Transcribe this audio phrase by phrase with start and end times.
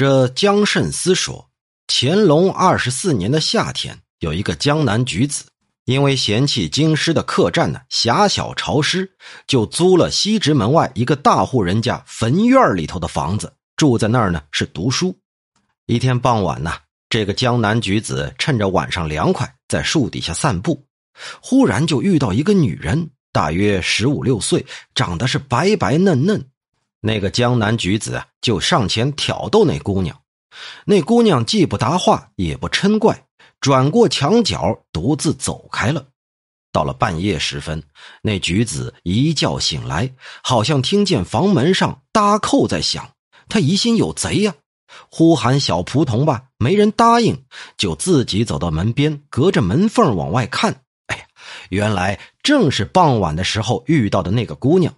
[0.00, 1.50] 这江慎思说，
[1.86, 5.44] 乾隆二十四年的夏天，有一个江南举子，
[5.84, 9.12] 因为嫌弃京师的客栈呢狭小潮湿，
[9.46, 15.14] 就租了西直门外一个大户人家坟院里头的房子，住在那儿呢是读书。
[15.84, 16.72] 一天傍晚呢，
[17.10, 20.82] 这个江南举子趁着晚上凉快，在树底下散步，
[21.42, 24.64] 忽然就遇到一个女人，大约十五六岁，
[24.94, 26.42] 长得是白白嫩嫩。
[27.00, 30.20] 那个江南举子啊，就上前挑逗那姑娘，
[30.84, 33.24] 那姑娘既不答话，也不嗔怪，
[33.60, 36.06] 转过墙角，独自走开了。
[36.72, 37.82] 到了半夜时分，
[38.22, 43.10] 那举子一觉醒来，好像听见房门上搭扣在响，
[43.48, 44.54] 他疑心有贼呀，
[45.10, 47.44] 呼喊小仆童吧，没人答应，
[47.76, 50.82] 就自己走到门边，隔着门缝往外看。
[51.06, 51.24] 哎呀，
[51.70, 54.94] 原来正是傍晚的时候遇到的那个姑娘。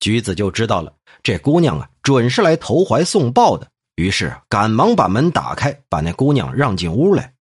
[0.00, 0.92] 橘子就知道了，
[1.26, 3.66] 这姑娘啊，准是来投怀送抱的。
[3.96, 7.34] 于是赶忙把门打开，把那姑娘让进屋来。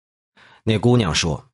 [0.63, 1.49] 那姑娘说：“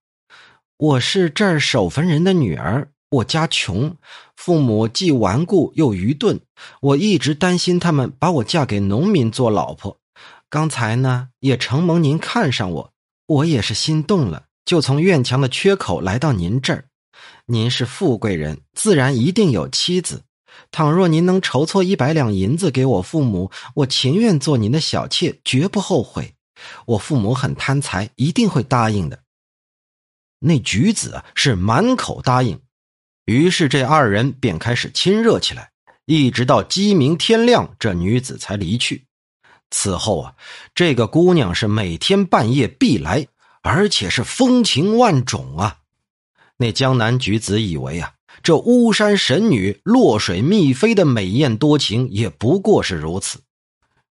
[0.79, 3.97] 我是这儿守坟人的女儿，我家穷，
[4.37, 6.39] 父母既顽固又愚钝，
[6.79, 9.97] 我一直担心他们把我嫁给农民做老婆。
[10.49, 12.93] 刚才呢，也承蒙您看上我，
[13.25, 16.85] 我也是心动了，就从院墙的缺口来到您这儿。
[17.47, 20.23] 您是富贵人，自然一定有妻子。”
[20.71, 26.35] 倘若您能筹措一百两银子给我父母，我情愿做您的小妾，绝不后悔。
[26.85, 29.19] 我父母很贪财，一定会答应的。
[30.39, 32.61] 那举子是满口答应，
[33.25, 35.71] 于是这二人便开始亲热起来，
[36.05, 39.05] 一直到鸡鸣天亮，这女子才离去。
[39.69, 40.35] 此后啊，
[40.75, 43.27] 这个姑娘是每天半夜必来，
[43.61, 45.77] 而且是风情万种啊。
[46.57, 48.13] 那江南举子以为啊。
[48.43, 53.41] 这巫山神女落水觅飞的美艳多情，也不过是如此。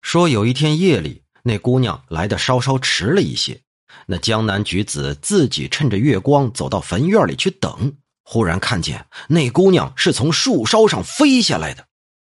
[0.02, 3.62] 说有一天夜里，那姑娘来的稍稍迟了一些，
[4.08, 11.86] 那江南举子自己趁着月光走到坟院里去等，忽然看见那姑娘是从树梢上飞下来的。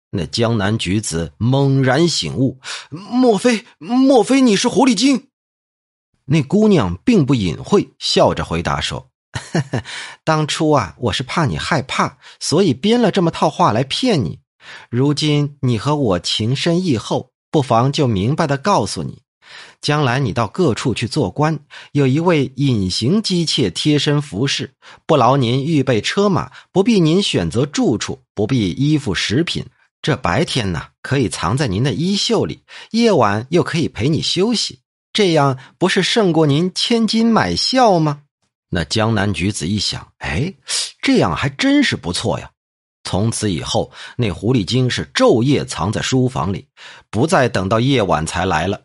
[0.10, 2.60] 那江南举子猛然醒悟，
[2.90, 5.28] 莫非莫非你是狐狸精？
[6.26, 9.10] 那姑娘并不隐晦，笑着回答说。
[10.24, 14.40] 当初啊，我是怕你害怕，所以编了这么套话来骗你。
[14.90, 19.22] 如今你和我情深意厚，不妨就明白的告诉你：
[19.80, 21.60] 将来你到各处去做官，
[21.92, 24.74] 有一位隐形姬妾贴身服侍，
[25.06, 29.66] 不劳您预备车马，不必您选择住处，不必衣服食品。
[30.02, 32.58] 这白天呢，可以藏在您的衣袖里；
[32.92, 34.80] 夜晚又可以陪你休息。
[35.14, 38.22] 这样不是胜过您千金买笑吗？
[38.70, 40.54] 那江南举子一想，哎，
[41.02, 42.52] 这样还真是不错呀。
[43.04, 46.68] 从此以后，那狐狸精是昼夜藏在书房里，
[47.10, 48.82] 不再等到夜晚才来了。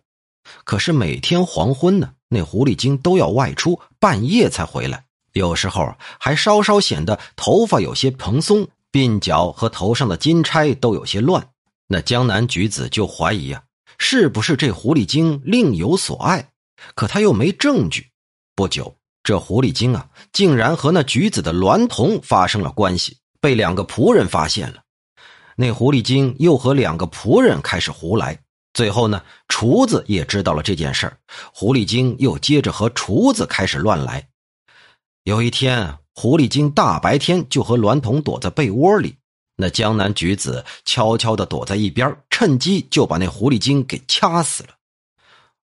[0.65, 5.04] 可是每天黄昏呢，那狐狸精都要外出，半夜才回来。
[5.32, 11.48] 有时候还稍稍显得头发有些蓬松，鬓角和头上的金钗都有些乱。
[11.88, 13.62] 那江南举子就怀疑啊，
[13.98, 16.50] 是不是这狐狸精另有所爱？
[16.94, 18.10] 可他又没证据。
[18.54, 18.97] 不久。
[19.22, 24.83] 这狐狸精啊，竟然和那橘子的娈童发生了关系，被两个仆人发现了。
[25.55, 28.38] 那狐狸精又和两个仆人开始胡来，
[28.75, 31.16] 最后呢，厨子也知道了这件事儿。
[31.55, 34.27] 狐狸精又接着和厨子开始乱来。
[35.25, 39.15] 有一天，狐狸精大白天就和娈童躲在被窝里，
[39.56, 44.71] 那江南橘子悄悄的躲在一边，趁机就把那狐狸精给掐死了。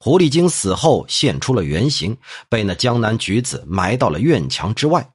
[0.02, 2.18] 狐狸精死后现出了原形，
[2.48, 5.12] 被那江南举子埋到了院墙之外。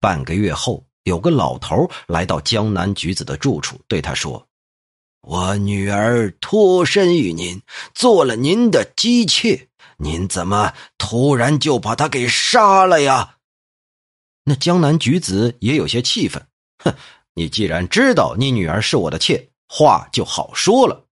[0.00, 4.46] 半个月后，有个老头来到江南举子的住处，对他说
[5.26, 7.62] ：“我女儿托身于您，
[7.94, 13.36] 做了您的姬妾，您怎么突然就把她给杀了呀？”
[14.44, 16.46] 那江南举子也有些气愤
[16.84, 16.94] ：“哼，
[17.32, 21.04] 你既然知道你女儿是我的妾，话就好说了。”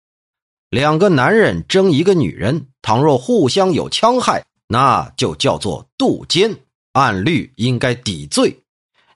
[0.75, 6.53] 两个男人争一个女人，倘若互相有戕害，那就叫做妒奸，
[6.95, 8.59] 按律应该抵罪。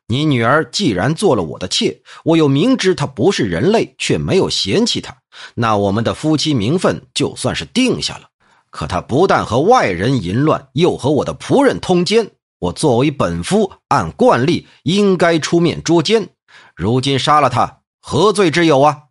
[0.07, 5.17] 你女儿既然做了我的妾，我又明知她不是人类，却没有嫌弃她，
[5.57, 8.29] 那我们的夫妻名分就算是定下了。
[8.71, 12.31] 可她不但和外人淫乱，又和我的仆人通奸，
[12.61, 16.29] 我作为本夫，按惯例应该出面捉奸。
[16.77, 19.07] 如今杀了她，何罪之有啊？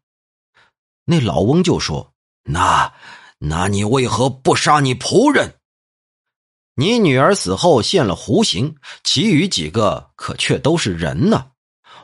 [1.04, 2.13] 那老翁就说。
[2.47, 2.94] 那，
[3.39, 5.55] 那你为何不杀你仆人？
[6.75, 11.47] 你女儿死后现了弧形，其余几个可却都是人呢。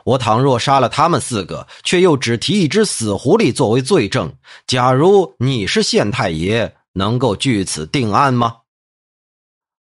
[0.04, 4.36] 我倘若杀了他们四个，却又只提一只死狐狸作为罪证，
[4.66, 8.58] 假如你是县太爷，能够据此定案吗？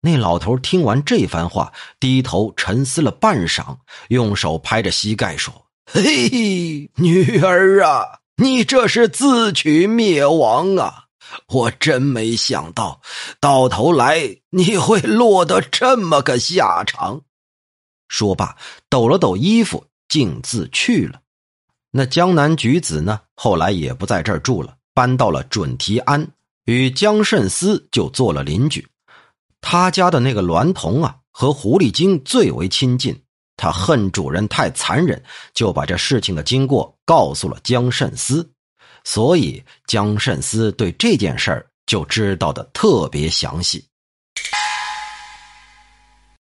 [0.02, 3.78] 那老头听完这番话，低头沉思了半晌，
[4.08, 5.54] 用手拍着膝盖说
[5.90, 11.04] ：“嘿嘿，女儿啊，你这是自取灭亡啊！
[11.48, 13.02] 我真没想到，
[13.38, 17.20] 到头来你会落得这么个下场。”
[18.08, 18.56] 说罢，
[18.88, 21.20] 抖了抖衣服，径自去了。
[21.90, 23.20] 那江南举子呢？
[23.34, 26.26] 后来也不在这儿住了，搬到了准提庵，
[26.64, 28.88] 与江慎思就做了邻居。
[29.60, 33.22] 他家的那个娈童啊，和狐狸精最为亲近。
[33.60, 35.22] 他恨主人太残忍，
[35.52, 38.50] 就把这事情的经过告诉了江慎思，
[39.04, 43.84] 所以江慎思对这件事儿就知道的特别详细。